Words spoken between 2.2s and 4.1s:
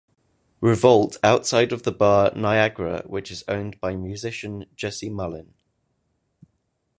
Niagra which is owned by